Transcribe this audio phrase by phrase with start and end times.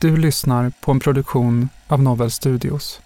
[0.00, 3.00] Du lyssnar på en produktion av Novel Studios.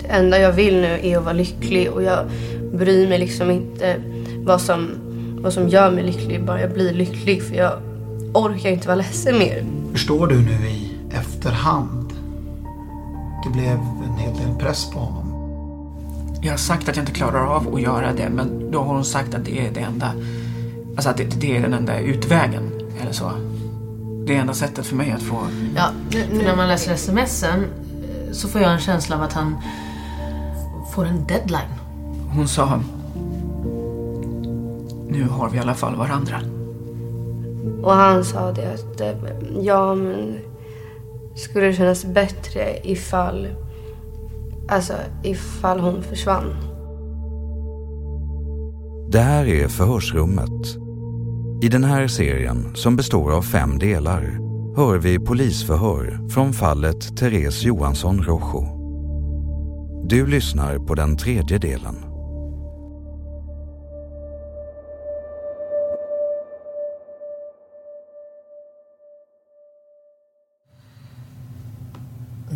[0.00, 2.30] Det enda jag vill nu är att vara lycklig och jag
[2.72, 4.02] bryr mig liksom inte
[4.38, 4.90] vad som,
[5.42, 6.44] vad som gör mig lycklig.
[6.44, 7.72] Bara jag blir lycklig för jag
[8.34, 9.64] orkar inte vara ledsen mer.
[9.92, 12.12] Förstår du nu i efterhand?
[13.44, 15.25] Det blev en hel del press på honom.
[16.46, 19.04] Jag har sagt att jag inte klarar av att göra det men då har hon
[19.04, 20.12] sagt att det är det enda
[20.96, 22.70] Alltså att det, det är den enda utvägen
[23.00, 23.30] eller så.
[24.26, 25.46] Det är enda sättet för mig att få...
[25.76, 27.64] Ja, nu, nu när man läser smsen
[28.32, 29.56] så får jag en känsla av att han
[30.94, 31.72] får en deadline.
[32.34, 32.80] Hon sa
[35.08, 36.40] Nu har vi i alla fall varandra.
[37.82, 39.12] Och han sa det att eh,
[39.60, 40.38] ja men
[41.36, 43.48] skulle det kännas bättre ifall
[44.68, 46.54] Alltså ifall hon försvann.
[49.08, 50.76] Det här är Förhörsrummet.
[51.62, 54.38] I den här serien, som består av fem delar,
[54.76, 58.76] hör vi polisförhör från fallet Therese Johansson Rojo.
[60.08, 62.05] Du lyssnar på den tredje delen.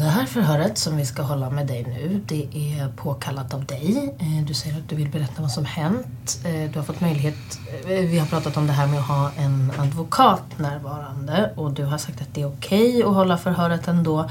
[0.00, 4.14] Det här förhöret som vi ska hålla med dig nu, det är påkallat av dig.
[4.18, 6.40] Eh, Du säger att du vill berätta vad som hänt.
[6.44, 9.30] Eh, Du har fått möjlighet, eh, vi har pratat om det här med att ha
[9.36, 14.30] en advokat närvarande och du har sagt att det är okej att hålla förhöret ändå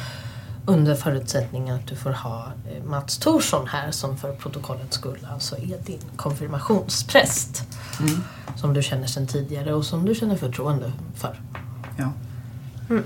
[0.65, 2.47] under förutsättning att du får ha
[2.85, 7.63] Mats Thorsson här som för protokollets skull alltså är din konfirmationspräst.
[7.99, 8.23] Mm.
[8.55, 11.41] Som du känner sedan tidigare och som du känner förtroende för.
[11.97, 12.11] Ja.
[12.89, 13.03] Mm.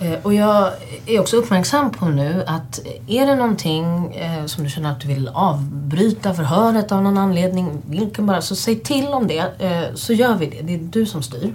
[0.00, 0.72] Eh, Och jag
[1.06, 5.08] är också uppmärksam på nu att är det någonting eh, som du känner att du
[5.08, 10.12] vill avbryta förhöret av någon anledning, vilken bara, så säg till om det eh, så
[10.12, 10.62] gör vi det.
[10.62, 11.54] Det är du som styr.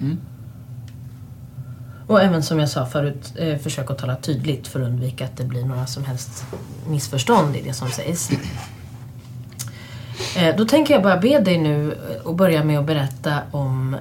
[0.00, 0.18] Mm.
[2.06, 5.44] Och även som jag sa förut, försök att tala tydligt för att undvika att det
[5.44, 6.44] blir några som helst
[6.86, 8.30] missförstånd i det som sägs.
[10.56, 13.96] Då tänker jag bara be dig nu och börja med att berätta om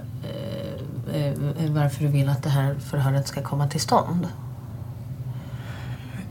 [1.70, 4.28] varför du vill att det här förhöret ska komma till stånd.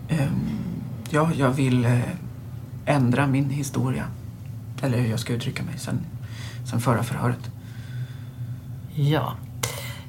[0.09, 0.49] Ehm,
[1.11, 2.01] Ja, jag vill eh,
[2.87, 4.05] ändra min historia.
[4.83, 6.01] Eller hur jag ska uttrycka mig sen,
[6.71, 7.51] sen förra förhöret.
[8.95, 9.33] Ja.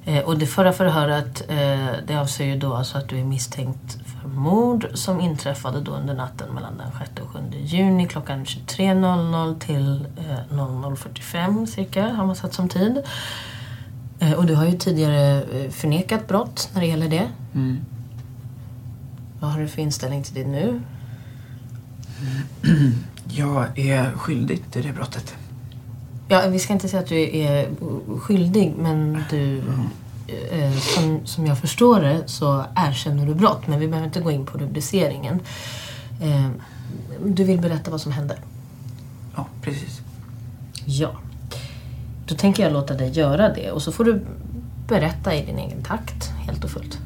[0.06, 3.98] Eh, Och det förra förhöret eh, det avser ju då alltså att du är misstänkt
[4.06, 9.60] för mord som inträffade då under natten mellan den 6 och 7 juni klockan 23.00
[9.60, 13.04] till eh, 00.45 cirka har man satt som tid.
[14.20, 17.28] Eh, Och du har ju tidigare eh, förnekat brott när det gäller det.
[17.56, 17.78] Mm.
[19.40, 20.82] Vad har du för inställning till det nu?
[23.30, 25.36] Jag är skyldig till det brottet.
[26.28, 27.70] Ja, vi ska inte säga att du är
[28.20, 29.62] skyldig, men du,
[30.52, 33.68] eh, som, som jag förstår det så erkänner du brott.
[33.68, 35.40] Men vi behöver inte gå in på rubriceringen.
[37.26, 38.38] Du vill berätta vad som hände?
[39.36, 40.02] Ja, precis.
[40.86, 41.12] Ja.
[42.28, 44.22] Då tänker jag låta dig göra det och så får du
[44.88, 47.00] berätta i din egen takt, helt och fullt.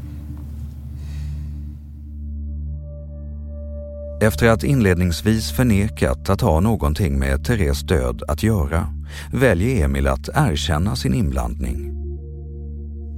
[4.22, 8.88] Efter att inledningsvis förnekat att ha någonting med Therese död att göra
[9.34, 11.92] väljer Emil att erkänna sin inblandning.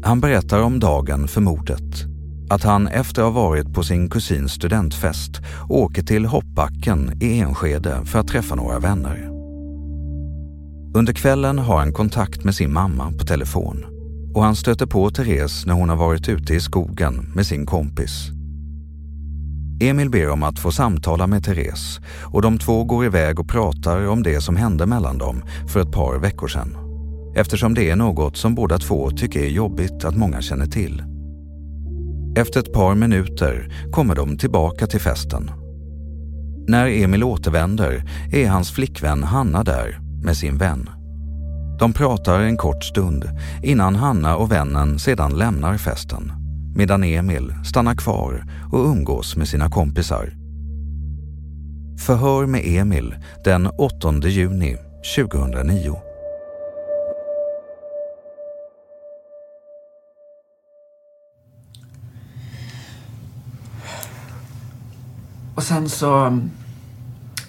[0.04, 2.06] Han berättar om dagen för mordet.
[2.50, 5.32] Att han efter att ha varit på sin kusins studentfest
[5.70, 9.32] åker till Hoppbacken i Enskede för att träffa några vänner.
[10.95, 13.86] Under kvällen har han kontakt med sin mamma på telefon
[14.34, 18.30] och han stöter på Therese när hon har varit ute i skogen med sin kompis.
[19.81, 24.07] Emil ber om att få samtala med Therese och de två går iväg och pratar
[24.07, 26.78] om det som hände mellan dem för ett par veckor sedan.
[27.36, 31.04] Eftersom det är något som båda två tycker är jobbigt att många känner till.
[32.38, 35.51] Efter ett par minuter kommer de tillbaka till festen.
[36.68, 40.90] När Emil återvänder är hans flickvän Hanna där med sin vän.
[41.80, 43.30] De pratar en kort stund
[43.64, 46.44] innan Hanna och vännen sedan lämnar festen
[46.75, 50.34] medan Emil stannar kvar och umgås med sina kompisar.
[52.00, 54.78] Förhör med Emil den 8 juni
[55.16, 55.96] 2009.
[65.56, 66.52] Och sen så mm,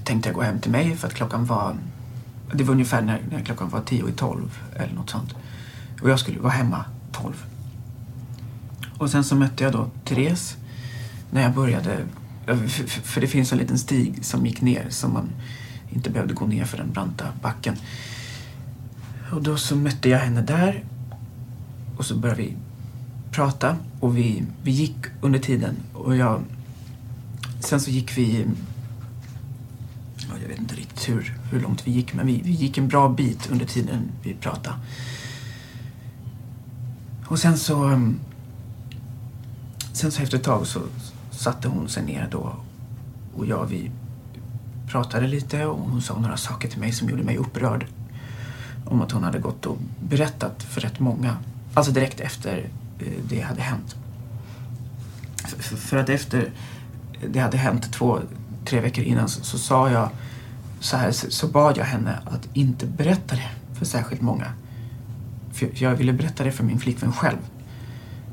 [0.05, 1.77] tänkte jag gå hem till mig för att klockan var...
[2.55, 5.35] Det var ungefär när, när klockan var tio i tolv eller något sånt.
[6.03, 7.45] Och jag skulle vara hemma tolv.
[8.99, 10.57] Och sen så mötte jag då Therese
[11.31, 12.05] när jag började.
[13.03, 15.29] För det finns en liten stig som gick ner som man
[15.91, 17.77] inte behövde gå ner för den branta backen.
[19.33, 20.85] Och då så mötte jag henne där
[21.97, 22.57] och så började vi
[23.31, 26.43] prata och vi, vi gick under tiden och jag
[27.65, 28.47] Sen så gick vi,
[30.95, 33.09] jag vet inte riktigt hur, hur långt vi gick, men vi, vi gick en bra
[33.09, 34.77] bit under tiden vi pratade.
[37.27, 38.19] Och sen så, mm,
[39.93, 40.81] sen så efter ett tag så
[41.31, 42.57] satte hon sig ner då
[43.37, 43.91] och jag vi
[44.89, 47.87] pratade lite och hon sa några saker till mig som gjorde mig upprörd.
[48.87, 51.37] Om att hon hade gått och berättat för rätt många,
[51.75, 53.97] alltså direkt efter eh, det hade hänt.
[55.59, 56.53] För att efter
[57.29, 58.21] det hade hänt två,
[58.65, 60.09] tre veckor innan så, så sa jag
[60.85, 64.47] så här, så, så, bad jag henne att inte berätta det för särskilt många.
[65.53, 67.39] För jag ville berätta det för min flickvän själv.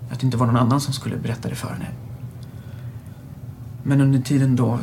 [0.10, 1.88] Att det inte var någon annan som skulle berätta det för henne.
[3.84, 4.80] Men under tiden då,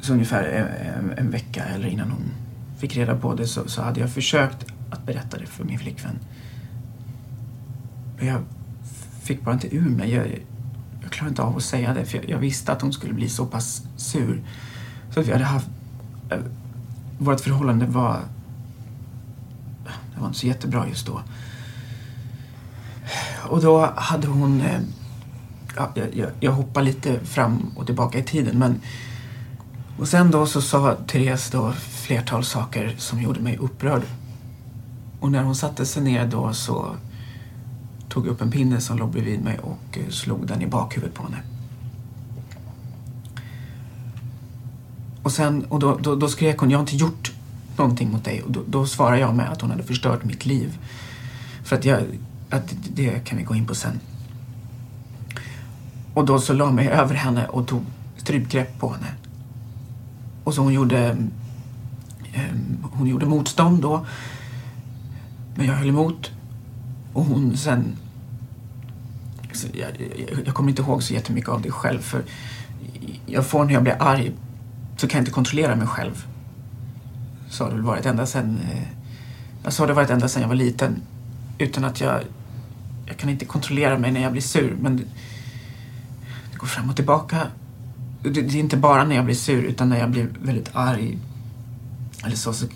[0.00, 2.30] så ungefär en, en vecka eller innan hon
[2.78, 6.18] fick reda på det så, så hade jag försökt att berätta det för min flickvän.
[8.18, 8.40] Men jag
[9.22, 10.14] fick bara inte ur mig.
[10.14, 10.26] Jag,
[11.02, 13.46] jag klarade inte av att säga det för jag visste att hon skulle bli så
[13.46, 14.42] pass sur.
[15.10, 15.68] Så att vi hade haft...
[16.30, 16.38] Eh,
[17.18, 18.20] vårt förhållande var...
[20.14, 21.20] Det var inte så jättebra just då.
[23.48, 24.60] Och då hade hon...
[24.60, 24.80] Eh,
[25.76, 28.80] ja, jag, jag hoppar lite fram och tillbaka i tiden men...
[29.98, 34.02] Och sen då så sa Therese då flertal saker som gjorde mig upprörd.
[35.20, 36.96] Och när hon satte sig ner då så
[38.08, 41.14] tog jag upp en pinne som låg bredvid mig och eh, slog den i bakhuvudet
[41.14, 41.42] på henne.
[45.26, 47.32] Och, sen, och då, då, då skrek hon, jag har inte gjort
[47.76, 48.42] någonting mot dig.
[48.42, 50.78] Och då, då svarade jag med att hon hade förstört mitt liv.
[51.64, 52.02] För att jag,
[52.50, 54.00] att det kan vi gå in på sen.
[56.14, 57.82] Och då så la jag mig över henne och tog
[58.16, 59.06] strypgrepp på henne.
[60.44, 60.98] Och så hon gjorde,
[62.32, 64.06] ehm, hon gjorde motstånd då.
[65.54, 66.30] Men jag höll emot.
[67.12, 67.96] Och hon sen
[69.72, 69.90] jag,
[70.28, 72.24] jag, jag, kommer inte ihåg så jättemycket av det själv för
[73.26, 74.32] jag får när jag blir arg
[74.96, 76.26] så kan jag inte kontrollera mig själv.
[77.50, 80.56] Så har det varit ända sedan, eh, så har det varit ända sedan jag var
[80.56, 81.02] liten.
[81.58, 82.20] Utan att jag,
[83.06, 85.02] jag kan inte kontrollera mig när jag blir sur men det,
[86.52, 87.46] det går fram och tillbaka.
[88.22, 91.18] Det, det, är inte bara när jag blir sur utan när jag blir väldigt arg
[92.24, 92.66] eller så, så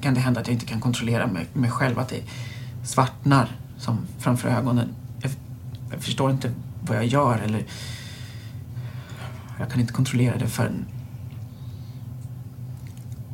[0.00, 1.98] kan det hända att jag inte kan kontrollera mig, mig själv.
[1.98, 2.22] Att det
[2.84, 4.88] svartnar som framför ögonen
[5.90, 7.64] jag förstår inte vad jag gör eller
[9.58, 10.84] jag kan inte kontrollera det förrän,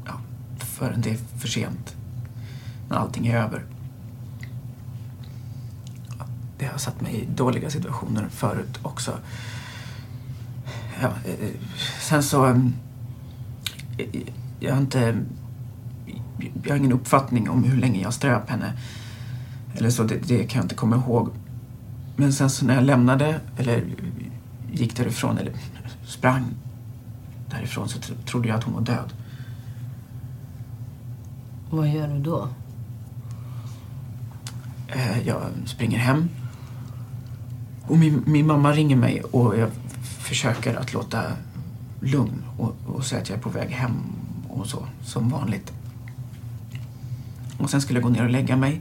[0.07, 0.21] ja,
[0.83, 1.97] förrän det är för sent.
[2.89, 3.65] När allting är över.
[6.59, 9.19] Det har satt mig i dåliga situationer förut också.
[11.03, 11.49] Ja, eh,
[12.01, 12.45] sen så...
[12.45, 12.75] Ehm,
[14.61, 15.25] jag har inte...
[16.62, 18.73] Jag har ingen uppfattning om hur länge jag ströp henne.
[19.75, 21.31] Eller så, det, det kan jag inte komma ihåg.
[22.17, 23.85] Men sen så när jag lämnade, eller
[24.73, 25.53] gick därifrån, eller
[26.07, 26.45] sprang
[27.51, 29.12] därifrån så trodde jag att hon var död.
[31.75, 32.49] Vad gör du då?
[34.88, 36.29] Eh, jag springer hem.
[37.87, 39.71] Och min, min mamma ringer mig och jag
[40.02, 41.23] försöker att låta
[42.00, 43.93] lugn och, och säga att jag är på väg hem
[44.49, 45.73] och så, som vanligt.
[47.59, 48.81] Och sen skulle jag gå ner och lägga mig.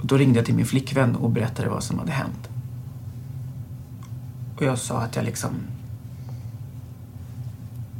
[0.00, 2.48] Och då ringde jag till min flickvän och berättade vad som hade hänt.
[4.56, 5.50] Och jag sa att jag liksom...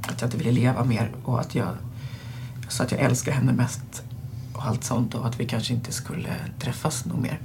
[0.09, 1.69] Att jag inte ville leva mer och att jag
[2.69, 4.03] så att jag älskar henne mest
[4.53, 7.41] och allt sånt och att vi kanske inte skulle träffas nog mer.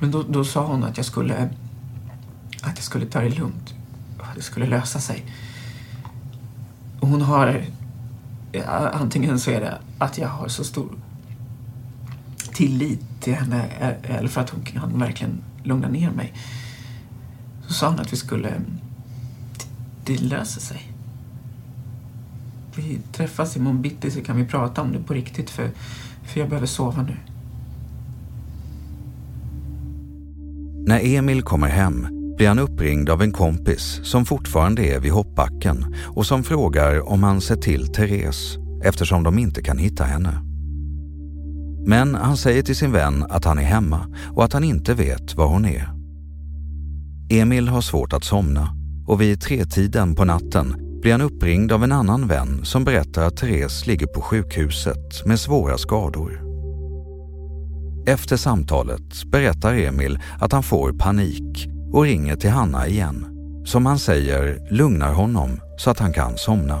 [0.00, 1.48] Men då, då sa hon att jag skulle...
[2.62, 3.74] Att jag skulle ta det lugnt.
[4.18, 5.24] Och att det skulle lösa sig.
[7.00, 7.64] Och hon har...
[8.92, 10.94] Antingen så är det att jag har så stor
[12.52, 13.62] tillit till henne
[14.02, 16.32] eller för att hon kan verkligen lugna ner mig.
[17.66, 18.52] Så sa hon att vi skulle...
[20.04, 20.93] Det löser sig.
[22.76, 25.70] Vi träffas imorgon bitti så kan vi prata om det på riktigt för,
[26.24, 27.16] för jag behöver sova nu.
[30.86, 35.94] När Emil kommer hem blir han uppringd av en kompis som fortfarande är vid hoppbacken
[36.06, 40.40] och som frågar om han sett till Therese eftersom de inte kan hitta henne.
[41.86, 45.34] Men han säger till sin vän att han är hemma och att han inte vet
[45.34, 45.88] var hon är.
[47.30, 48.68] Emil har svårt att somna
[49.06, 53.36] och vid tretiden på natten blir han uppringd av en annan vän som berättar att
[53.36, 56.40] Therese ligger på sjukhuset med svåra skador.
[58.06, 63.26] Efter samtalet berättar Emil att han får panik och ringer till Hanna igen,
[63.66, 66.80] som han säger lugnar honom så att han kan somna.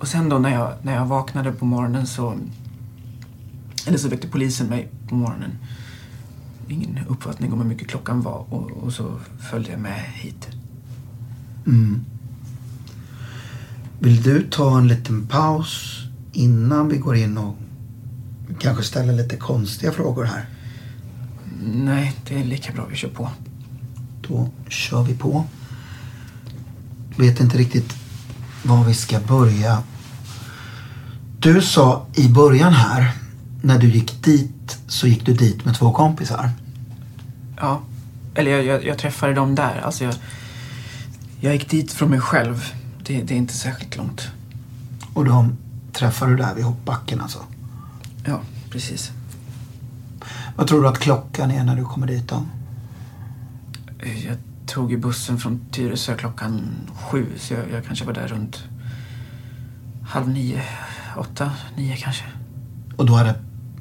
[0.00, 2.38] Och sen då när jag, när jag vaknade på morgonen så...
[3.86, 5.58] Eller så väckte polisen mig på morgonen.
[6.68, 9.18] Ingen uppfattning om hur mycket klockan var och, och så
[9.50, 10.48] följde jag med hit.
[11.66, 12.04] Mm.
[13.98, 15.98] Vill du ta en liten paus
[16.32, 17.56] innan vi går in och
[18.58, 20.48] kanske ställa lite konstiga frågor här?
[21.72, 23.30] Nej, det är lika bra vi kör på.
[24.28, 25.44] Då kör vi på.
[27.16, 27.94] Vet inte riktigt
[28.62, 29.82] var vi ska börja.
[31.42, 33.12] Du sa i början här,
[33.62, 36.50] när du gick dit så gick du dit med två kompisar.
[37.56, 37.80] Ja.
[38.34, 39.80] Eller jag, jag, jag träffade dem där.
[39.84, 40.14] Alltså jag,
[41.40, 42.72] jag gick dit från mig själv.
[43.02, 44.28] Det, det är inte särskilt långt.
[45.14, 45.56] Och de
[45.92, 47.38] träffar du där vid hoppbacken alltså?
[48.24, 49.10] Ja, precis.
[50.56, 52.42] Vad tror du att klockan är när du kommer dit då?
[54.26, 56.62] Jag tog ju bussen från Tyresö klockan
[56.94, 58.64] sju så jag, jag kanske var där runt
[60.10, 60.62] halv nio,
[61.20, 62.24] åtta, nio kanske.
[62.96, 63.34] Och då hade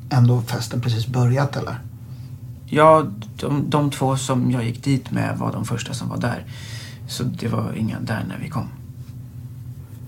[0.09, 1.79] ändå festen precis börjat eller?
[2.65, 6.45] Ja, de, de två som jag gick dit med var de första som var där.
[7.07, 8.67] Så det var inga där när vi kom.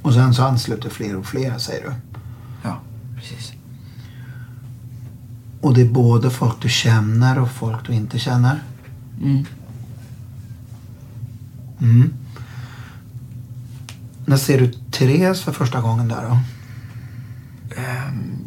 [0.02, 1.94] Och sen så ansluter fler och fler säger du?
[2.64, 2.80] Ja,
[3.16, 3.54] precis.
[5.62, 8.64] Och det är både folk du känner och folk du inte känner?
[9.22, 9.46] Mm.
[11.80, 12.14] Mm.
[14.26, 16.38] När ser du Therese för första gången där då?
[17.78, 18.38] Ehm,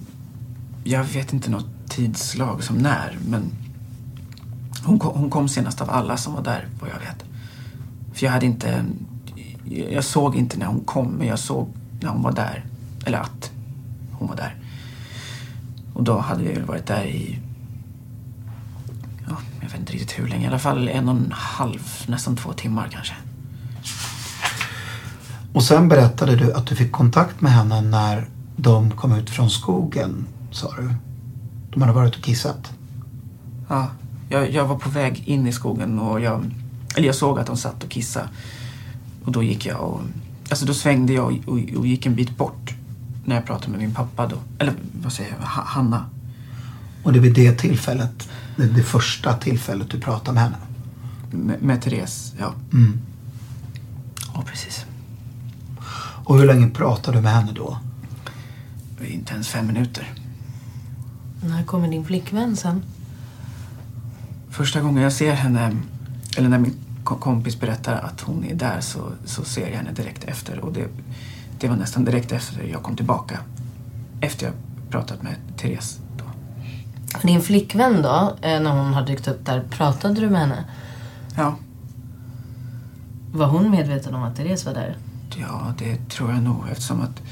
[0.85, 3.53] jag vet inte något tidslag som när, men
[4.85, 7.25] hon kom, hon kom senast av alla som var där, vad jag vet.
[8.15, 8.85] För jag hade inte...
[9.91, 11.69] Jag såg inte när hon kom, men jag såg
[12.01, 12.65] när hon var där.
[13.07, 13.51] Eller att
[14.13, 14.57] hon var där.
[15.95, 17.39] Och då hade vi väl varit där i...
[19.29, 20.45] Ja, jag vet inte riktigt hur länge.
[20.45, 23.15] I alla fall en och en halv, nästan två timmar kanske.
[25.53, 29.51] Och sen berättade du att du fick kontakt med henne när de kom ut från
[29.51, 30.95] skogen, sa du.
[31.71, 32.73] De hade varit och kissat.
[33.69, 33.91] Ja,
[34.29, 36.51] jag, jag var på väg in i skogen och jag...
[36.97, 38.29] Eller jag såg att de satt och kissade.
[39.25, 40.01] Och då gick jag och...
[40.51, 42.75] Alltså då svängde jag och, och, och gick en bit bort.
[43.25, 44.37] När jag pratade med min pappa då.
[44.59, 45.47] Eller vad säger jag?
[45.47, 46.07] Ha, Hanna.
[47.03, 50.57] Och det är vid det tillfället, det, det första tillfället du pratade med henne.
[51.31, 52.53] Med, med Therese, ja.
[52.73, 53.01] Mm.
[54.35, 54.85] Ja, precis.
[56.25, 57.79] Och hur länge pratade du med henne då?
[59.07, 60.13] Inte ens fem minuter.
[61.43, 62.83] När kommer din flickvän sen?
[64.51, 65.77] Första gången jag ser henne,
[66.37, 69.93] eller när min ko- kompis berättar att hon är där så, så ser jag henne
[69.93, 70.59] direkt efter.
[70.59, 70.89] Och det,
[71.61, 73.39] det var nästan direkt efter jag kom tillbaka.
[74.21, 74.55] Efter jag
[74.91, 75.99] pratat med Therese.
[76.19, 76.25] Då.
[77.23, 80.65] Din flickvän då, eh, när hon har dykt upp där, pratade du med henne?
[81.37, 81.57] Ja.
[83.33, 84.97] Var hon medveten om att Therese var där?
[85.41, 87.23] Ja, det tror jag nog eftersom att...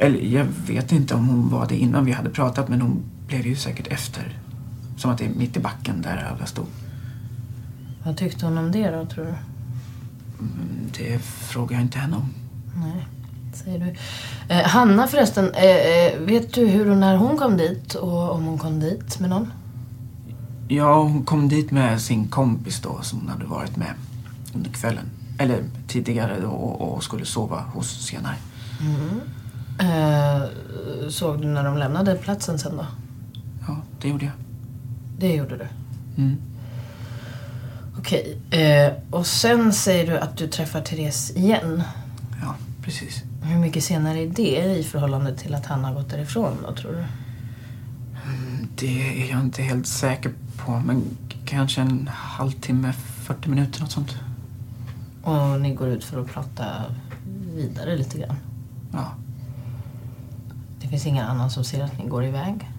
[0.00, 3.46] Eller jag vet inte om hon var det innan vi hade pratat men hon blev
[3.46, 4.38] ju säkert efter.
[4.96, 6.66] Som att det är mitt i backen där alla stod.
[8.04, 9.30] Vad tyckte hon om det då, tror du?
[9.30, 12.28] Mm, Det frågar jag inte henne om.
[12.76, 13.06] Nej,
[13.54, 13.94] säger du.
[14.54, 17.94] Eh, Hanna förresten, eh, eh, vet du hur och när hon kom dit?
[17.94, 19.52] Och om hon kom dit med någon?
[20.68, 23.94] Ja, hon kom dit med sin kompis då som hon hade varit med
[24.54, 25.04] under kvällen.
[25.38, 28.36] Eller tidigare då och, och skulle sova hos senare.
[28.80, 29.20] Mm.
[29.80, 30.42] Eh,
[31.08, 32.86] såg du när de lämnade platsen sen då?
[33.68, 34.34] Ja, det gjorde jag.
[35.18, 35.66] Det gjorde du?
[36.22, 36.36] Mm.
[37.98, 38.38] Okej.
[38.50, 41.82] Eh, och sen säger du att du träffar Therese igen.
[42.42, 43.22] Ja, precis.
[43.42, 46.92] Hur mycket senare är det i förhållande till att han har gått därifrån då, tror
[46.92, 47.04] du?
[48.74, 51.02] Det är jag inte helt säker på men
[51.44, 54.16] kanske en halvtimme, 40 minuter något sånt.
[55.22, 56.64] Och ni går ut för att prata
[57.54, 58.36] vidare lite grann?
[58.92, 59.14] Ja.
[60.90, 62.70] Finns ingen annan som ser att ni går iväg?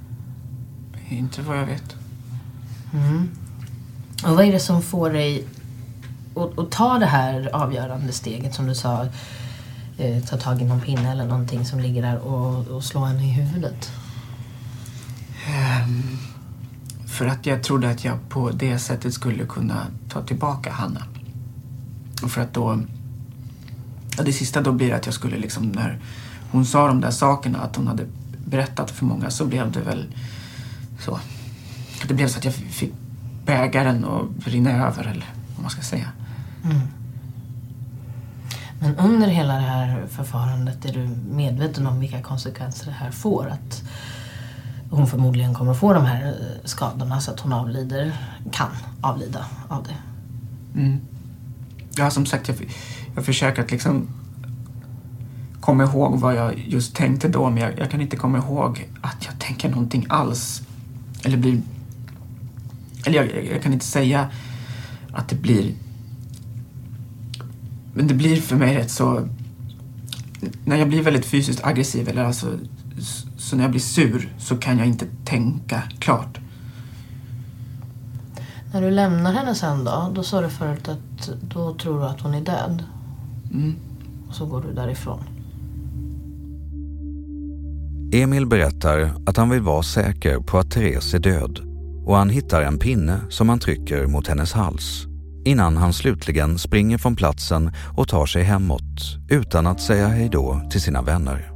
[1.10, 1.96] Inte vad jag vet.
[2.94, 3.30] Mm.
[4.24, 5.48] Och vad är det som får dig
[6.36, 9.08] att, att ta det här avgörande steget som du sa?
[9.98, 13.24] Eh, ta tag i någon pinne eller någonting som ligger där och, och slå henne
[13.24, 13.92] i huvudet?
[15.48, 16.18] Ehm,
[17.08, 21.04] för att jag trodde att jag på det sättet skulle kunna ta tillbaka Hanna.
[22.24, 22.80] Och för att då...
[24.18, 26.00] Ja, det sista då blir att jag skulle liksom när
[26.52, 28.06] hon sa de där sakerna att hon hade
[28.46, 30.06] berättat för många så blev det väl
[31.00, 31.20] så.
[32.08, 32.94] Det blev så att jag fick
[33.46, 36.08] bägaren att rinna över eller vad man ska säga.
[36.64, 36.82] Mm.
[38.80, 43.48] Men under hela det här förfarandet är du medveten om vilka konsekvenser det här får?
[43.48, 43.84] Att
[44.90, 48.14] hon förmodligen kommer att få de här eh, skadorna så att hon avlider,
[48.52, 49.96] kan avlida av det.
[50.80, 51.02] Mm.
[51.96, 52.76] Ja, som sagt, jag,
[53.16, 54.08] jag försöker att liksom
[55.62, 59.26] komma ihåg vad jag just tänkte då, men jag, jag kan inte komma ihåg att
[59.26, 60.62] jag tänker någonting alls.
[61.24, 61.62] Eller blir...
[63.06, 64.30] Eller jag, jag, kan inte säga
[65.14, 65.74] att det blir...
[67.94, 69.28] Men det blir för mig rätt så...
[70.66, 72.60] När jag blir väldigt fysiskt aggressiv, eller alltså...
[73.38, 76.40] Så när jag blir sur så kan jag inte tänka klart.
[78.74, 82.22] När du lämnar henne sen då, då sa du förut att då tror du att
[82.22, 82.84] hon är död.
[83.54, 83.76] Mm.
[84.30, 85.24] Och så går du därifrån.
[88.14, 91.60] Emil berättar att han vill vara säker på att Therese är död.
[92.06, 95.06] och han hittar en pinne som han trycker mot hennes hals
[95.46, 100.82] innan han slutligen springer från platsen och tar sig hemåt utan att säga hejdå till
[100.82, 101.52] sina vänner.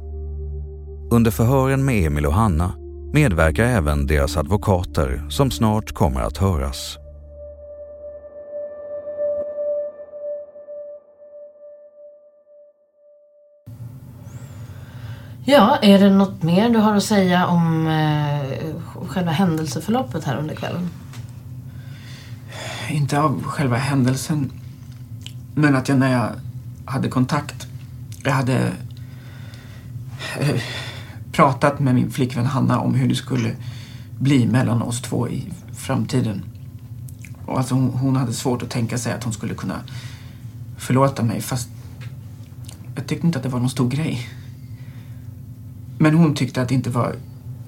[1.10, 2.72] Under förhören med Emil och Hanna
[3.12, 6.98] medverkar även deras advokater som snart kommer att höras.
[15.48, 20.54] Ja, är det något mer du har att säga om eh, själva händelseförloppet här under
[20.54, 20.90] kvällen?
[22.90, 24.52] Inte av själva händelsen,
[25.54, 26.30] men att jag när jag
[26.84, 27.66] hade kontakt,
[28.24, 28.72] jag hade
[30.38, 30.62] eh,
[31.32, 33.56] pratat med min flickvän Hanna om hur det skulle
[34.18, 36.44] bli mellan oss två i framtiden.
[37.46, 39.80] Och alltså hon, hon hade svårt att tänka sig att hon skulle kunna
[40.78, 41.68] förlåta mig fast
[42.94, 44.28] jag tyckte inte att det var någon stor grej.
[45.98, 47.14] Men hon tyckte att det inte var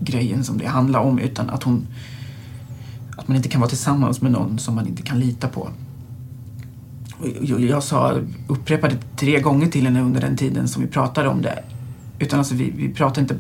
[0.01, 1.87] grejen som det handlade om utan att hon
[3.19, 5.69] att man inte kan vara tillsammans med någon som man inte kan lita på.
[7.41, 11.43] Jag, jag sa, upprepade tre gånger till henne under den tiden som vi pratade om
[11.43, 11.65] det.
[12.19, 13.37] Utan alltså vi, vi pratade inte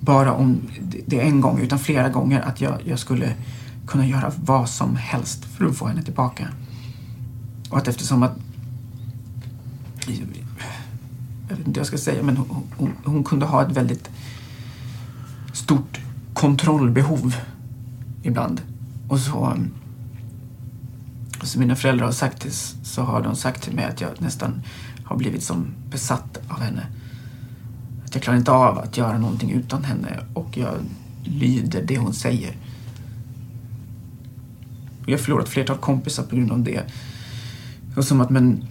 [0.00, 0.60] bara om
[1.06, 3.34] det en gång utan flera gånger att jag, jag skulle
[3.86, 6.48] kunna göra vad som helst för att få henne tillbaka.
[7.70, 8.38] Och att eftersom att
[11.50, 14.10] jag vet inte vad jag ska säga, men hon, hon, hon kunde ha ett väldigt
[15.52, 16.00] stort
[16.34, 17.34] kontrollbehov
[18.22, 18.62] ibland.
[19.08, 19.56] Och så,
[21.42, 24.62] som mina föräldrar har sagt till, så har de sagt till mig att jag nästan
[25.04, 26.86] har blivit som besatt av henne.
[28.04, 30.74] Att jag klarar inte av att göra någonting utan henne och jag
[31.24, 32.56] lyder det hon säger.
[35.06, 36.82] Jag har förlorat flertal kompisar på grund av det.
[37.96, 38.66] Och som att, men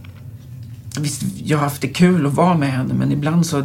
[0.97, 3.63] Visst, jag har haft det kul att vara med henne men ibland så...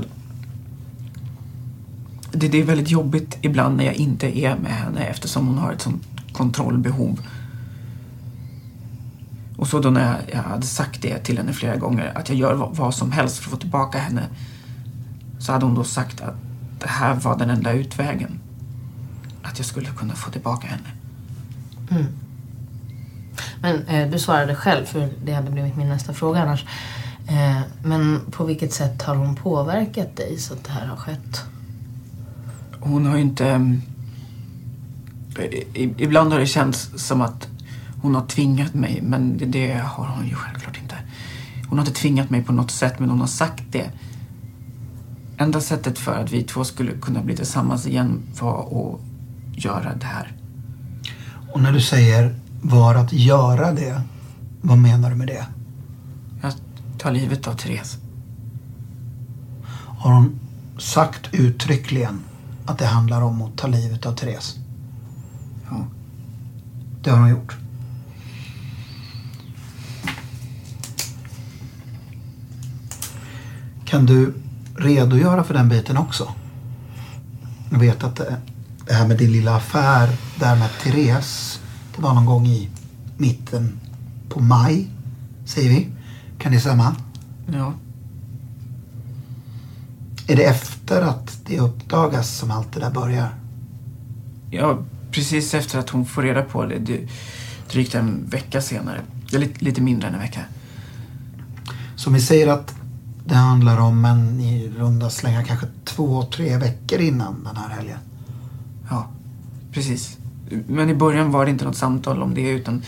[2.33, 5.73] Det, det är väldigt jobbigt ibland när jag inte är med henne eftersom hon har
[5.73, 7.21] ett sånt kontrollbehov.
[9.57, 12.39] Och så då när jag, jag hade sagt det till henne flera gånger, att jag
[12.39, 14.29] gör vad, vad som helst för att få tillbaka henne,
[15.39, 16.35] så hade hon då sagt att
[16.81, 18.41] det här var den enda utvägen.
[19.43, 20.89] Att jag skulle kunna få tillbaka henne.
[21.91, 22.07] Mm.
[23.61, 26.65] Men eh, du svarade själv, för det hade blivit min nästa fråga annars.
[27.27, 31.45] Eh, men på vilket sätt har hon påverkat dig så att det här har skett?
[32.81, 33.49] Hon har ju inte...
[33.49, 33.81] Mm,
[35.97, 37.49] ibland har det känts som att
[38.03, 40.95] hon har tvingat mig, men det har hon ju självklart inte.
[41.69, 43.91] Hon har inte tvingat mig på något sätt, men hon har sagt det.
[45.37, 49.01] Enda sättet för att vi två skulle kunna bli tillsammans igen var att
[49.65, 50.33] göra det här.
[51.53, 54.01] Och när du säger var att göra det,
[54.61, 55.47] vad menar du med det?
[57.05, 57.99] Ta livet av Therese.
[59.99, 60.41] Har hon
[60.79, 62.21] sagt uttryckligen
[62.67, 64.57] att det handlar om att ta livet av Therese?
[65.71, 65.87] Ja.
[67.03, 67.57] Det har hon gjort.
[73.85, 74.35] Kan du
[74.77, 76.35] redogöra för den biten också?
[77.71, 78.37] Jag vet att det,
[78.95, 81.61] här med din lilla affär där med Therese,
[81.97, 82.69] det var någon gång i
[83.17, 83.81] mitten
[84.29, 84.89] på maj,
[85.47, 85.94] säger vi.
[86.45, 86.97] Kan det stämma?
[87.53, 87.73] Ja.
[90.27, 93.35] Är det efter att det uppdagas som allt det där börjar?
[94.51, 94.79] Ja,
[95.11, 96.79] precis efter att hon får reda på det.
[96.79, 97.09] det
[97.71, 99.01] drygt en vecka senare.
[99.31, 100.41] Ja, lite, lite mindre än en vecka.
[101.97, 102.75] Så vi säger att
[103.27, 107.99] det handlar om en i runda slängar kanske två, tre veckor innan den här helgen?
[108.91, 109.09] Ja,
[109.73, 110.19] precis.
[110.67, 112.83] Men i början var det inte något samtal om det utan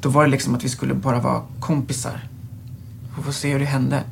[0.00, 2.29] då var det liksom att vi skulle bara vara kompisar.
[3.16, 4.04] Vi får se hur det hände.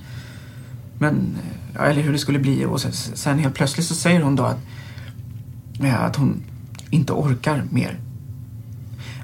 [0.99, 1.37] Men,
[1.81, 2.65] eller hur det skulle bli.
[2.65, 4.59] Och sen, sen helt plötsligt så säger hon då att,
[5.95, 6.43] att hon
[6.91, 8.01] inte orkar mer.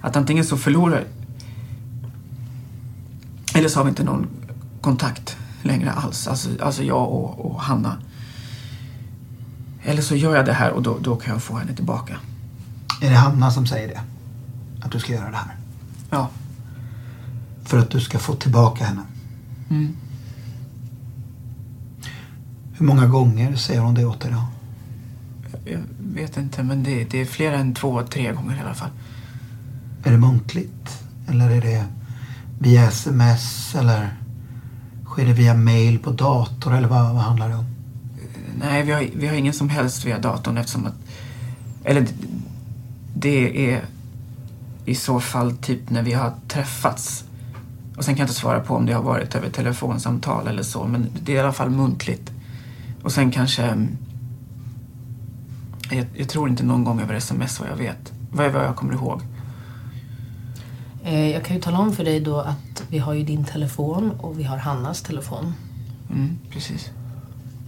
[0.01, 1.05] Att antingen så förlorar
[3.55, 4.27] eller så har vi inte någon
[4.81, 6.29] kontakt längre alls.
[6.29, 7.99] Alltså, alltså jag och, och Hanna.
[9.83, 12.17] Eller så gör jag det här och då, då kan jag få henne tillbaka.
[13.03, 14.01] Är det Hanna som säger det?
[14.85, 15.57] Att du ska göra det här?
[16.11, 16.29] Ja.
[17.65, 19.03] För att du ska få tillbaka henne?
[19.75, 19.97] Mm.
[22.73, 24.45] Hur många gånger säger hon det åt dig då?
[25.71, 28.91] Jag vet inte, men det, det är fler än två, tre gånger i alla fall.
[30.05, 31.03] Är det muntligt?
[31.29, 31.85] Eller är det
[32.59, 33.75] via sms?
[33.75, 34.17] Eller
[35.05, 36.75] sker det via mail på dator?
[36.75, 37.67] Eller vad, vad handlar det om?
[38.59, 40.95] Nej, vi har, vi har ingen som helst via datorn eftersom att...
[41.85, 42.07] Eller
[43.15, 43.85] det är
[44.85, 47.25] i så fall typ när vi har träffats
[47.97, 50.85] och sen kan jag inte svara på om det har varit över telefonsamtal eller så,
[50.87, 52.31] men det är i alla fall muntligt.
[53.03, 53.87] Och sen kanske...
[55.91, 58.13] Jag, jag tror inte någon gång över sms vad jag vet.
[58.33, 59.21] Vad är vad jag kommer ihåg.
[61.05, 64.11] Eh, Jag kan ju tala om för dig då att vi har ju din telefon
[64.11, 65.55] och vi har Hannas telefon.
[66.11, 66.91] Mm, precis.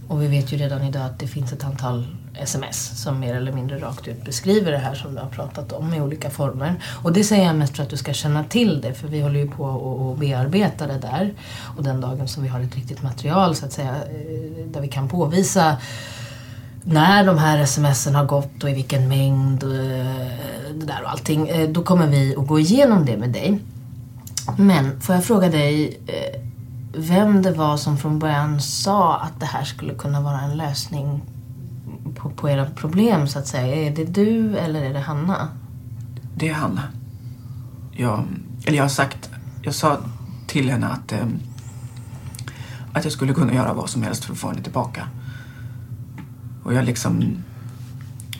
[0.07, 3.51] Och vi vet ju redan idag att det finns ett antal sms som mer eller
[3.51, 6.75] mindre rakt ut beskriver det här som du har pratat om i olika former.
[7.03, 9.39] Och det säger jag mest för att du ska känna till det för vi håller
[9.39, 11.33] ju på att bearbeta det där.
[11.77, 14.87] Och den dagen som vi har ett riktigt material så att säga eh, där vi
[14.87, 15.77] kan påvisa
[16.83, 20.05] när de här smsen har gått och i vilken mängd och eh,
[20.73, 21.47] det där och allting.
[21.47, 23.59] Eh, då kommer vi att gå igenom det med dig.
[24.57, 25.99] Men får jag fråga dig
[26.97, 31.21] vem det var som från början sa att det här skulle kunna vara en lösning
[32.15, 33.75] på, på era problem så att säga.
[33.75, 35.47] Är det du eller är det Hanna?
[36.35, 36.83] Det är Hanna.
[37.91, 38.23] Jag,
[38.65, 39.29] eller jag har sagt,
[39.61, 39.97] jag sa
[40.47, 41.27] till henne att, eh,
[42.93, 45.07] att jag skulle kunna göra vad som helst för att få henne tillbaka.
[46.63, 47.23] Och jag liksom,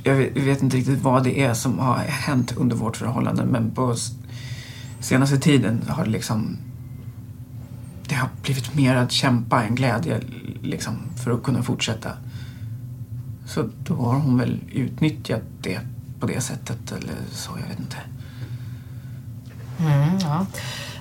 [0.04, 3.72] jag vet, vet inte riktigt vad det är som har hänt under vårt förhållande men
[3.72, 3.96] på
[5.00, 6.58] senaste tiden har det liksom,
[8.10, 10.20] det har blivit mer att kämpa än glädje
[10.62, 12.12] liksom för att kunna fortsätta.
[13.46, 15.80] Så då har hon väl utnyttjat det
[16.20, 17.98] på det sättet eller så, jag vet inte.
[19.80, 20.46] Mm, ja.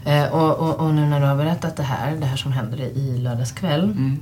[0.05, 2.77] Eh, och, och, och nu när du har berättat det här, det här som hände
[2.77, 3.85] i lördags kväll.
[3.85, 4.21] Mm.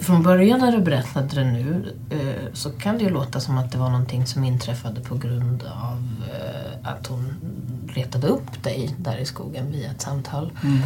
[0.00, 3.72] Från början när du berättade det nu eh, så kan det ju låta som att
[3.72, 7.34] det var någonting som inträffade på grund av eh, att hon
[7.88, 10.52] retade upp dig där i skogen via ett samtal.
[10.62, 10.80] Mm.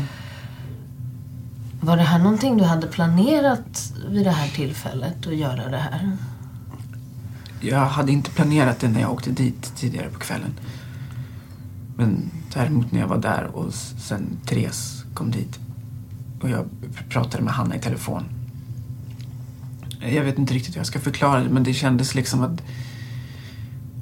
[1.80, 6.16] Var det här någonting du hade planerat vid det här tillfället att göra det här?
[7.60, 10.54] Jag hade inte planerat det när jag åkte dit tidigare på kvällen.
[11.96, 15.58] Men däremot när jag var där och sen Therese kom dit
[16.42, 16.64] och jag
[17.08, 18.24] pratade med Hanna i telefon.
[20.00, 22.62] Jag vet inte riktigt hur jag ska förklara det men det kändes liksom att...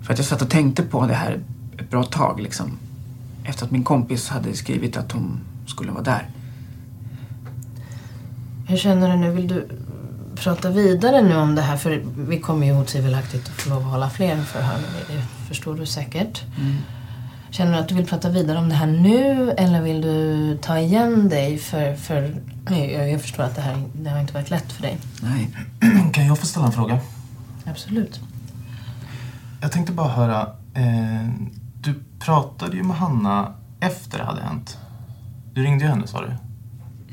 [0.02, 1.40] För att jag satt och tänkte på det här
[1.78, 2.78] ett bra tag liksom.
[3.44, 6.30] Efter att min kompis hade skrivit att hon skulle vara där.
[8.68, 9.30] Hur känner du nu?
[9.30, 9.68] Vill du
[10.34, 11.76] prata vidare nu om det här?
[11.76, 14.78] För vi kommer ju otvivelaktigt att få lov att hålla fler förhör.
[15.08, 16.42] Det förstår du säkert.
[17.50, 20.78] Känner du att du vill prata vidare om det här nu eller vill du ta
[20.78, 21.58] igen dig?
[21.58, 22.34] För, för
[22.68, 24.98] jag, jag förstår att det här det har inte varit lätt för dig.
[25.22, 25.50] Nej.
[26.12, 27.00] Kan jag få ställa en fråga?
[27.64, 28.20] Absolut.
[29.60, 30.40] Jag tänkte bara höra.
[30.74, 31.28] Eh,
[31.80, 34.78] du pratade ju med Hanna efter det hade hänt.
[35.52, 36.32] Du ringde ju henne sa du.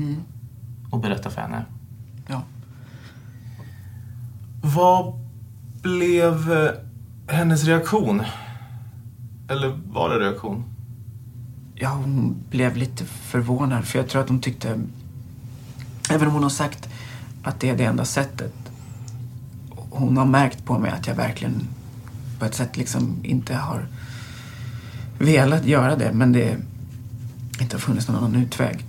[0.03, 0.23] Mm.
[0.95, 1.65] Och berättade för henne.
[2.27, 2.41] Ja.
[4.61, 5.13] Vad
[5.81, 6.71] blev eh,
[7.35, 8.21] hennes reaktion?
[9.49, 10.63] Eller var det reaktion?
[11.73, 14.81] Ja, hon blev lite förvånad för jag tror att hon tyckte...
[16.09, 16.89] Även om hon har sagt
[17.43, 18.53] att det är det enda sättet.
[19.89, 21.67] Hon har märkt på mig att jag verkligen
[22.39, 23.87] på ett sätt liksom inte har
[25.19, 26.57] velat göra det men det
[27.59, 28.85] inte har funnits någon annan utväg.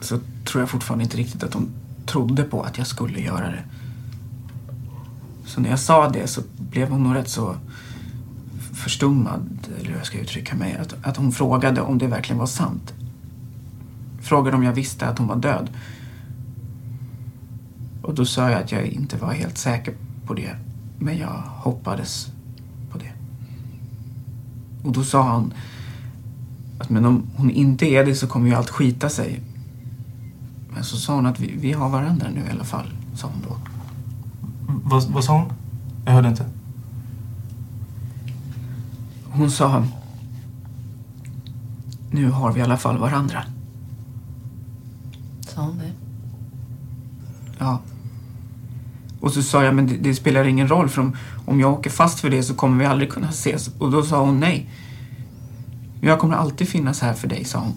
[0.00, 0.20] Så
[0.54, 1.70] tror jag fortfarande inte riktigt att hon
[2.06, 3.62] trodde på att jag skulle göra det.
[5.46, 7.56] Så när jag sa det så blev hon nog rätt så
[8.72, 10.76] förstummad, eller hur jag ska uttrycka mig.
[10.76, 12.94] Att, att hon frågade om det verkligen var sant.
[14.22, 15.68] Frågade om jag visste att hon var död.
[18.02, 19.94] Och då sa jag att jag inte var helt säker
[20.26, 20.56] på det.
[20.98, 22.28] Men jag hoppades
[22.92, 23.12] på det.
[24.84, 25.54] Och då sa han
[26.78, 29.40] att men om hon inte är det så kommer ju allt skita sig.
[30.74, 33.42] Men så sa hon att vi, vi har varandra nu i alla fall, sa hon
[33.48, 33.56] då.
[34.84, 35.52] Vad, vad sa hon?
[36.04, 36.46] Jag hörde inte.
[39.30, 39.84] Hon sa...
[42.10, 43.44] Nu har vi i alla fall varandra.
[45.40, 45.92] Sa hon det?
[47.58, 47.80] Ja.
[49.20, 51.90] Och så sa jag, men det, det spelar ingen roll för om, om jag åker
[51.90, 53.70] fast för det så kommer vi aldrig kunna ses.
[53.78, 54.70] Och då sa hon nej.
[56.00, 57.74] Jag kommer alltid finnas här för dig, sa hon.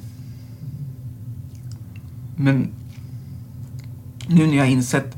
[2.35, 2.69] Men
[4.27, 5.17] nu när jag insett,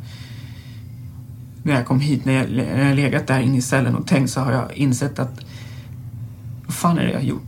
[1.63, 4.29] när jag kom hit, när jag, när jag legat där inne i cellen och tänkt
[4.31, 5.39] så har jag insett att
[6.65, 7.43] vad fan är det jag har gjort?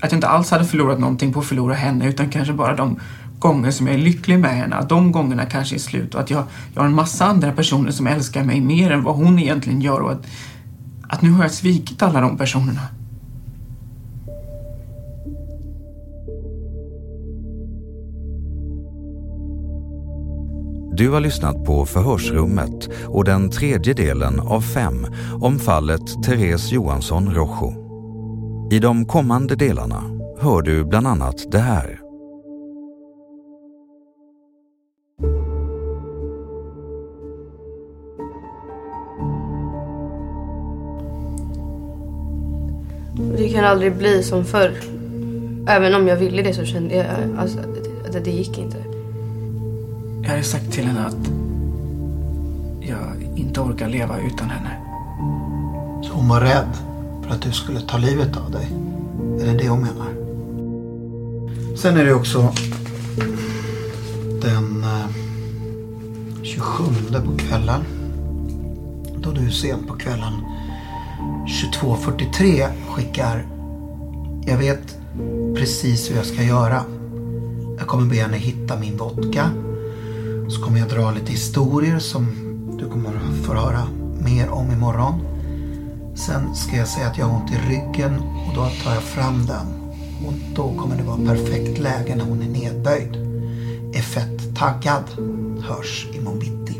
[0.00, 3.00] Att jag inte alls hade förlorat någonting på att förlora henne utan kanske bara de
[3.38, 6.30] gånger som jag är lycklig med henne, att de gångerna kanske är slut och att
[6.30, 9.80] jag, jag har en massa andra personer som älskar mig mer än vad hon egentligen
[9.80, 10.26] gör och att,
[11.02, 12.80] att nu har jag svikit alla de personerna.
[21.00, 25.06] Du har lyssnat på Förhörsrummet och den tredje delen av fem
[25.40, 27.72] om fallet Therese Johansson Rojo.
[28.72, 30.02] I de kommande delarna
[30.40, 32.00] hör du bland annat det här.
[43.38, 44.72] Det kan aldrig bli som förr.
[45.68, 47.06] Även om jag ville det så kände jag
[47.38, 48.89] alltså, att det, det gick inte.
[50.30, 51.30] Jag hade sagt till henne att
[52.80, 54.76] jag inte orkar leva utan henne.
[56.02, 56.76] Så hon var rädd
[57.22, 58.68] för att du skulle ta livet av dig?
[59.40, 60.08] Är det det hon menar?
[61.76, 62.52] Sen är det också
[64.42, 65.06] den eh,
[66.42, 66.84] 27
[67.26, 67.80] på kvällen.
[69.16, 70.32] Då du sent på kvällen
[71.80, 73.46] 22.43 skickar
[74.46, 74.98] Jag vet
[75.54, 76.84] precis hur jag ska göra.
[77.78, 79.50] Jag kommer be henne hitta min vodka.
[80.50, 82.26] Så kommer jag dra lite historier som
[82.78, 83.12] du kommer
[83.44, 83.82] få höra
[84.24, 85.20] mer om imorgon.
[86.14, 89.46] Sen ska jag säga att jag har ont i ryggen och då tar jag fram
[89.46, 89.66] den.
[90.26, 93.16] Och då kommer det vara perfekt läge när hon är nedböjd.
[93.94, 95.04] Är fett taggad.
[95.62, 96.79] Hörs imorgon bitti.